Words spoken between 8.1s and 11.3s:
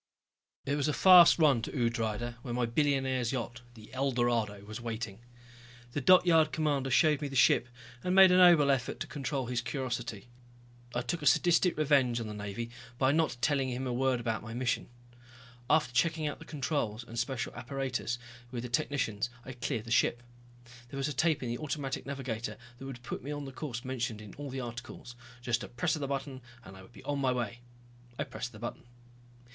made a noble effort to control his curiosity. I took a